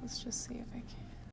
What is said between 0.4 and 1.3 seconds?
see if I can.